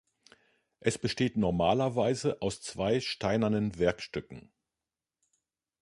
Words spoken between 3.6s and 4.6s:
Werkstücken.